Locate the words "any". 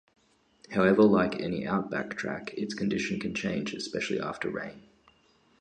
1.39-1.67